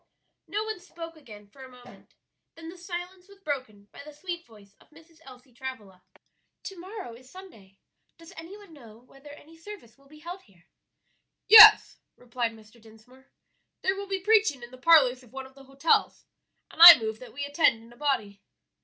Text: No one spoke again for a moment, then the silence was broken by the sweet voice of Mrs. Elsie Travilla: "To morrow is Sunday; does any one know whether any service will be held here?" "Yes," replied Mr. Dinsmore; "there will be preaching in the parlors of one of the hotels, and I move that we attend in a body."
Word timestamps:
No 0.47 0.63
one 0.63 0.79
spoke 0.79 1.15
again 1.15 1.45
for 1.47 1.63
a 1.63 1.69
moment, 1.69 2.15
then 2.55 2.69
the 2.69 2.77
silence 2.79 3.27
was 3.29 3.39
broken 3.39 3.85
by 3.91 4.01
the 4.03 4.11
sweet 4.11 4.43
voice 4.47 4.73
of 4.81 4.89
Mrs. 4.89 5.19
Elsie 5.25 5.53
Travilla: 5.53 6.01
"To 6.63 6.79
morrow 6.79 7.13
is 7.13 7.29
Sunday; 7.29 7.77
does 8.17 8.33
any 8.35 8.57
one 8.57 8.73
know 8.73 8.97
whether 8.97 9.29
any 9.29 9.55
service 9.55 9.99
will 9.99 10.07
be 10.07 10.17
held 10.17 10.41
here?" 10.41 10.65
"Yes," 11.47 11.99
replied 12.15 12.53
Mr. 12.53 12.81
Dinsmore; 12.81 13.29
"there 13.83 13.95
will 13.95 14.07
be 14.07 14.19
preaching 14.19 14.63
in 14.63 14.71
the 14.71 14.77
parlors 14.79 15.21
of 15.21 15.31
one 15.33 15.45
of 15.45 15.53
the 15.53 15.65
hotels, 15.65 16.25
and 16.71 16.81
I 16.81 16.97
move 16.97 17.19
that 17.19 17.31
we 17.31 17.45
attend 17.45 17.83
in 17.83 17.93
a 17.93 17.95
body." 17.95 18.41